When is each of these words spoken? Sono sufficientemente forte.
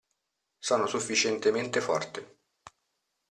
Sono 0.57 0.87
sufficientemente 0.87 1.79
forte. 1.79 2.37